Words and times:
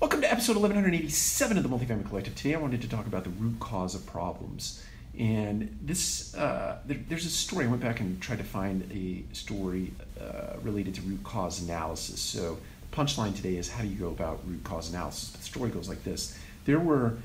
Welcome 0.00 0.22
to 0.22 0.32
episode 0.32 0.56
1187 0.56 1.58
of 1.58 1.62
the 1.62 1.68
Multifamily 1.68 2.08
Collective. 2.08 2.34
Today 2.34 2.54
I 2.54 2.58
wanted 2.58 2.80
to 2.80 2.88
talk 2.88 3.04
about 3.04 3.22
the 3.22 3.30
root 3.30 3.60
cause 3.60 3.94
of 3.94 4.06
problems. 4.06 4.82
And 5.18 5.78
this, 5.82 6.34
uh, 6.34 6.78
there, 6.86 6.96
there's 7.06 7.26
a 7.26 7.28
story. 7.28 7.66
I 7.66 7.68
went 7.68 7.82
back 7.82 8.00
and 8.00 8.18
tried 8.18 8.38
to 8.38 8.44
find 8.44 8.90
a 8.90 9.22
story 9.34 9.92
uh, 10.18 10.56
related 10.62 10.94
to 10.94 11.02
root 11.02 11.22
cause 11.22 11.60
analysis. 11.60 12.18
So, 12.18 12.56
the 12.90 12.96
punchline 12.96 13.36
today 13.36 13.56
is 13.56 13.68
how 13.68 13.82
do 13.82 13.88
you 13.88 13.96
go 13.96 14.08
about 14.08 14.40
root 14.46 14.64
cause 14.64 14.88
analysis? 14.88 15.32
The 15.32 15.42
story 15.42 15.68
goes 15.68 15.86
like 15.86 16.02
this 16.02 16.38
There 16.64 16.80
were, 16.80 17.18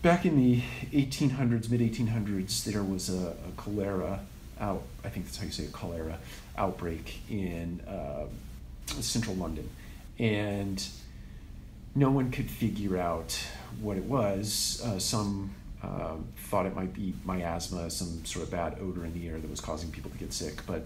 back 0.00 0.24
in 0.24 0.38
the 0.38 0.62
1800s, 0.92 1.70
mid 1.70 1.80
1800s, 1.80 2.64
there 2.64 2.82
was 2.82 3.10
a, 3.10 3.36
a, 3.46 3.52
cholera 3.58 4.20
out, 4.58 4.82
I 5.04 5.10
think 5.10 5.26
that's 5.26 5.36
how 5.36 5.44
you 5.44 5.52
say 5.52 5.64
it, 5.64 5.74
cholera 5.74 6.18
outbreak 6.56 7.20
in 7.28 7.82
uh, 7.86 8.24
central 8.86 9.36
London. 9.36 9.68
And 10.18 10.82
no 11.98 12.10
one 12.10 12.30
could 12.30 12.50
figure 12.50 12.96
out 12.96 13.38
what 13.80 13.96
it 13.96 14.04
was. 14.04 14.80
Uh, 14.84 14.98
some 14.98 15.54
uh, 15.82 16.14
thought 16.36 16.66
it 16.66 16.74
might 16.74 16.94
be 16.94 17.14
miasma, 17.24 17.90
some 17.90 18.24
sort 18.24 18.44
of 18.44 18.50
bad 18.50 18.76
odor 18.80 19.04
in 19.04 19.12
the 19.14 19.28
air 19.28 19.38
that 19.38 19.50
was 19.50 19.60
causing 19.60 19.90
people 19.90 20.10
to 20.10 20.18
get 20.18 20.32
sick. 20.32 20.64
But 20.66 20.84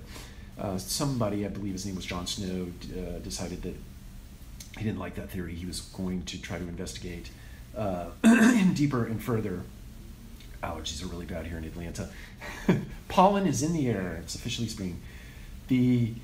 uh, 0.59 0.79
somebody, 0.79 1.45
I 1.45 1.49
believe 1.49 1.73
his 1.73 1.87
name 1.87 1.97
was 1.97 2.05
John 2.05 2.27
Snow, 2.27 2.69
uh, 2.97 3.19
decided 3.19 3.63
that 3.63 3.75
he 4.79 4.85
didn't 4.85 4.99
like 4.99 5.15
that 5.17 5.31
theory. 5.31 5.55
He 5.55 5.67
was 5.67 5.81
going 5.81 6.25
to 6.25 6.41
try 6.41 6.59
to 6.59 6.65
investigate 6.65 7.31
uh, 7.77 8.07
deeper 8.75 9.05
and 9.05 9.23
further. 9.23 9.63
Allergies 10.63 11.03
are 11.03 11.09
really 11.09 11.27
bad 11.27 11.47
here 11.47 11.59
in 11.59 11.65
Atlanta. 11.65 12.09
Pollen 13.09 13.47
is 13.47 13.63
in 13.63 13.73
the 13.73 13.89
air. 13.89 14.21
It's 14.23 14.35
officially 14.35 14.69
spring. 14.69 15.01
The 15.69 16.15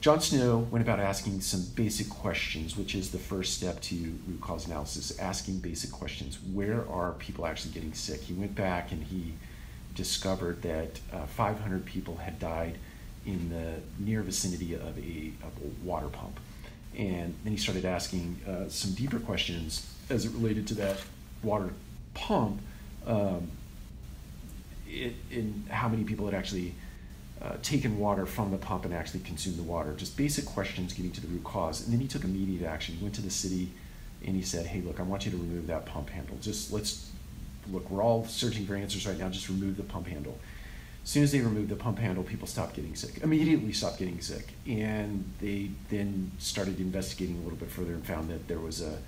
John 0.00 0.18
Snow 0.18 0.66
went 0.70 0.82
about 0.82 0.98
asking 0.98 1.42
some 1.42 1.62
basic 1.74 2.08
questions, 2.08 2.74
which 2.74 2.94
is 2.94 3.10
the 3.10 3.18
first 3.18 3.54
step 3.54 3.82
to 3.82 3.94
root 4.26 4.40
cause 4.40 4.66
analysis, 4.66 5.18
asking 5.18 5.58
basic 5.58 5.92
questions. 5.92 6.38
Where 6.54 6.88
are 6.88 7.12
people 7.12 7.44
actually 7.44 7.74
getting 7.74 7.92
sick? 7.92 8.22
He 8.22 8.32
went 8.32 8.54
back 8.54 8.92
and 8.92 9.02
he 9.02 9.34
discovered 9.94 10.62
that 10.62 11.00
uh, 11.12 11.26
500 11.26 11.84
people 11.84 12.16
had 12.16 12.38
died 12.38 12.78
in 13.26 13.50
the 13.50 13.74
near 14.02 14.22
vicinity 14.22 14.72
of 14.72 14.96
a, 14.96 15.32
of 15.42 15.52
a 15.62 15.84
water 15.84 16.08
pump. 16.08 16.40
And 16.96 17.34
then 17.44 17.52
he 17.52 17.58
started 17.58 17.84
asking 17.84 18.40
uh, 18.48 18.70
some 18.70 18.92
deeper 18.92 19.18
questions 19.18 19.86
as 20.08 20.24
it 20.24 20.32
related 20.32 20.66
to 20.68 20.74
that 20.76 20.96
water 21.42 21.74
pump 22.14 22.62
um, 23.06 23.50
it, 24.88 25.12
in 25.30 25.64
how 25.68 25.90
many 25.90 26.04
people 26.04 26.24
had 26.24 26.34
actually 26.34 26.74
uh, 27.42 27.56
taken 27.62 27.98
water 27.98 28.26
from 28.26 28.50
the 28.50 28.58
pump 28.58 28.84
and 28.84 28.92
actually 28.92 29.20
consumed 29.20 29.56
the 29.56 29.62
water. 29.62 29.94
Just 29.96 30.16
basic 30.16 30.44
questions 30.44 30.92
getting 30.92 31.12
to 31.12 31.20
the 31.20 31.28
root 31.28 31.44
cause. 31.44 31.82
And 31.82 31.92
then 31.92 32.00
he 32.00 32.06
took 32.06 32.24
immediate 32.24 32.66
action. 32.66 32.96
He 32.96 33.02
went 33.02 33.14
to 33.14 33.22
the 33.22 33.30
city 33.30 33.70
and 34.24 34.36
he 34.36 34.42
said, 34.42 34.66
Hey, 34.66 34.82
look, 34.82 35.00
I 35.00 35.02
want 35.02 35.24
you 35.24 35.30
to 35.32 35.36
remove 35.36 35.66
that 35.68 35.86
pump 35.86 36.10
handle. 36.10 36.36
Just 36.40 36.72
let's 36.72 37.10
look, 37.70 37.90
we're 37.90 38.02
all 38.02 38.26
searching 38.26 38.66
for 38.66 38.74
answers 38.74 39.06
right 39.06 39.18
now. 39.18 39.28
Just 39.30 39.48
remove 39.48 39.76
the 39.76 39.82
pump 39.82 40.08
handle. 40.08 40.38
As 41.02 41.08
soon 41.08 41.22
as 41.22 41.32
they 41.32 41.40
removed 41.40 41.70
the 41.70 41.76
pump 41.76 41.98
handle, 41.98 42.22
people 42.22 42.46
stopped 42.46 42.74
getting 42.74 42.94
sick. 42.94 43.22
Immediately 43.22 43.72
stopped 43.72 43.98
getting 43.98 44.20
sick. 44.20 44.48
And 44.66 45.24
they 45.40 45.70
then 45.88 46.32
started 46.38 46.78
investigating 46.78 47.36
a 47.36 47.40
little 47.40 47.56
bit 47.56 47.70
further 47.70 47.94
and 47.94 48.04
found 48.04 48.28
that 48.30 48.48
there 48.48 48.58
was 48.58 48.82
a 48.82 48.98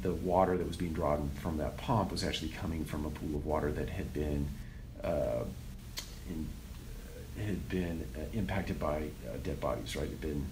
the 0.00 0.12
water 0.12 0.56
that 0.56 0.66
was 0.66 0.76
being 0.76 0.92
drawn 0.92 1.30
from 1.42 1.58
that 1.58 1.76
pump 1.76 2.12
was 2.12 2.22
actually 2.22 2.50
coming 2.50 2.84
from 2.84 3.04
a 3.04 3.10
pool 3.10 3.34
of 3.34 3.44
water 3.44 3.72
that 3.72 3.88
had 3.88 4.12
been 4.14 4.48
uh, 5.02 5.42
in, 6.28 6.46
had 7.40 7.68
been 7.68 8.06
uh, 8.16 8.20
impacted 8.32 8.78
by 8.78 8.96
uh, 9.28 9.36
dead 9.42 9.60
bodies, 9.60 9.96
right? 9.96 10.08
Had 10.08 10.20
been 10.20 10.46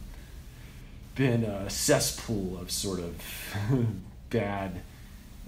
been 1.15 1.45
a 1.45 1.71
cesspool 1.71 2.59
of 2.61 2.71
sort 2.71 3.01
of 3.01 3.15
bad 4.31 4.83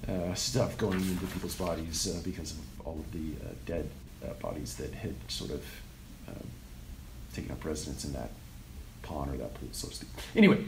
uh, 0.09 0.33
stuff 0.33 0.79
going 0.79 0.99
into 0.99 1.27
people's 1.27 1.57
bodies 1.57 2.09
uh, 2.09 2.21
because 2.25 2.53
of 2.53 2.59
all 2.87 2.99
of 2.99 3.13
the 3.13 3.35
uh, 3.45 3.51
dead 3.67 3.89
uh, 4.25 4.33
bodies 4.41 4.77
that 4.77 4.93
had 4.95 5.15
sort 5.29 5.51
of 5.51 5.63
um, 6.27 6.47
taken 7.35 7.51
up 7.53 7.63
residence 7.65 8.07
in 8.07 8.15
that 8.15 8.31
pond 9.03 9.35
or 9.35 9.37
that 9.37 9.53
pool, 9.55 9.69
so 9.73 9.89
to 9.89 9.95
speak. 9.95 10.09
Anyway, 10.35 10.65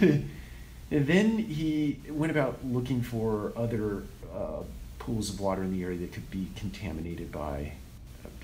then 0.90 1.38
he 1.38 1.98
went 2.08 2.30
about 2.30 2.64
looking 2.64 3.02
for 3.02 3.52
other 3.56 4.04
pools 5.00 5.30
of 5.30 5.40
water 5.40 5.62
in 5.62 5.72
the 5.72 5.82
area 5.82 5.98
that 5.98 6.12
could 6.12 6.30
be 6.30 6.48
contaminated 6.56 7.30
by 7.30 7.72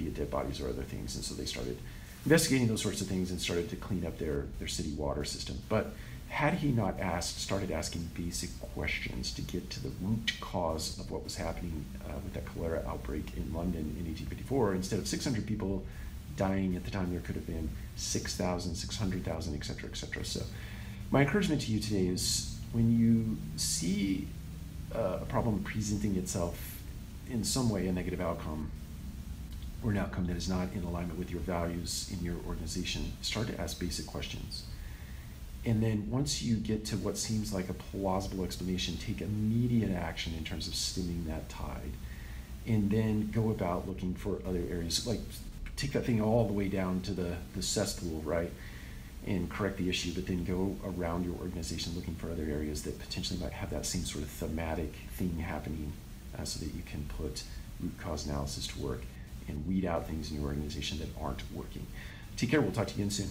be 0.00 0.08
it 0.08 0.14
dead 0.14 0.30
bodies 0.30 0.60
or 0.60 0.68
other 0.68 0.82
things. 0.82 1.14
And 1.16 1.24
so 1.24 1.34
they 1.34 1.44
started 1.44 1.78
investigating 2.24 2.68
those 2.68 2.82
sorts 2.82 3.00
of 3.00 3.06
things 3.06 3.30
and 3.30 3.40
started 3.40 3.68
to 3.70 3.76
clean 3.76 4.06
up 4.06 4.18
their, 4.18 4.46
their 4.58 4.68
city 4.68 4.92
water 4.92 5.24
system. 5.24 5.58
But 5.68 5.92
had 6.28 6.54
he 6.54 6.70
not 6.70 7.00
asked, 7.00 7.40
started 7.40 7.70
asking 7.70 8.10
basic 8.14 8.50
questions 8.74 9.32
to 9.32 9.42
get 9.42 9.68
to 9.70 9.82
the 9.82 9.90
root 10.00 10.32
cause 10.40 10.98
of 10.98 11.10
what 11.10 11.24
was 11.24 11.36
happening 11.36 11.84
uh, 12.04 12.12
with 12.22 12.34
that 12.34 12.46
cholera 12.46 12.84
outbreak 12.86 13.36
in 13.36 13.52
London 13.52 13.80
in 13.98 14.06
1854, 14.06 14.74
instead 14.74 14.98
of 14.98 15.08
600 15.08 15.46
people 15.46 15.82
dying 16.36 16.76
at 16.76 16.84
the 16.84 16.90
time, 16.90 17.10
there 17.10 17.20
could 17.20 17.34
have 17.34 17.46
been 17.46 17.68
6,000, 17.96 18.74
600,000, 18.74 19.54
et 19.54 19.64
cetera, 19.64 19.88
et 19.90 19.96
cetera. 19.96 20.24
So 20.24 20.42
my 21.10 21.22
encouragement 21.22 21.62
to 21.62 21.72
you 21.72 21.80
today 21.80 22.06
is 22.06 22.56
when 22.72 22.96
you 22.96 23.36
see 23.56 24.28
uh, 24.94 25.18
a 25.22 25.26
problem 25.26 25.62
presenting 25.64 26.16
itself 26.16 26.80
in 27.28 27.44
some 27.44 27.70
way, 27.70 27.86
a 27.88 27.92
negative 27.92 28.20
outcome, 28.20 28.70
or 29.82 29.90
an 29.90 29.96
outcome 29.96 30.26
that 30.26 30.36
is 30.36 30.48
not 30.48 30.68
in 30.74 30.82
alignment 30.84 31.18
with 31.18 31.30
your 31.30 31.40
values 31.40 32.10
in 32.12 32.24
your 32.24 32.36
organization, 32.46 33.12
start 33.22 33.46
to 33.46 33.60
ask 33.60 33.80
basic 33.80 34.06
questions. 34.06 34.64
And 35.64 35.82
then 35.82 36.10
once 36.10 36.42
you 36.42 36.56
get 36.56 36.84
to 36.86 36.96
what 36.96 37.18
seems 37.18 37.52
like 37.52 37.68
a 37.68 37.74
plausible 37.74 38.44
explanation, 38.44 38.96
take 38.96 39.20
immediate 39.20 39.90
action 39.90 40.32
in 40.36 40.44
terms 40.44 40.68
of 40.68 40.74
stemming 40.74 41.24
that 41.26 41.48
tide. 41.48 41.92
And 42.66 42.90
then 42.90 43.30
go 43.30 43.50
about 43.50 43.88
looking 43.88 44.14
for 44.14 44.40
other 44.46 44.62
areas. 44.70 45.06
Like 45.06 45.20
take 45.76 45.92
that 45.92 46.04
thing 46.04 46.20
all 46.20 46.46
the 46.46 46.52
way 46.52 46.68
down 46.68 47.00
to 47.02 47.12
the, 47.12 47.36
the 47.54 47.62
cesspool, 47.62 48.22
right? 48.24 48.50
And 49.26 49.50
correct 49.50 49.76
the 49.76 49.88
issue, 49.88 50.12
but 50.14 50.26
then 50.26 50.44
go 50.44 50.76
around 50.84 51.24
your 51.24 51.34
organization 51.34 51.94
looking 51.94 52.14
for 52.14 52.30
other 52.30 52.44
areas 52.44 52.82
that 52.82 52.98
potentially 52.98 53.38
might 53.38 53.52
have 53.52 53.70
that 53.70 53.84
same 53.84 54.04
sort 54.04 54.24
of 54.24 54.30
thematic 54.30 54.94
thing 55.12 55.38
happening 55.38 55.92
uh, 56.38 56.44
so 56.44 56.64
that 56.64 56.74
you 56.74 56.82
can 56.86 57.04
put 57.18 57.42
root 57.82 57.98
cause 57.98 58.26
analysis 58.26 58.66
to 58.66 58.78
work 58.78 59.02
and 59.50 59.66
weed 59.66 59.84
out 59.84 60.06
things 60.06 60.30
in 60.30 60.38
your 60.38 60.46
organization 60.46 60.98
that 60.98 61.08
aren't 61.20 61.42
working. 61.52 61.86
Take 62.36 62.50
care. 62.50 62.60
We'll 62.60 62.72
talk 62.72 62.86
to 62.88 62.94
you 62.94 63.04
again 63.04 63.10
soon. 63.10 63.30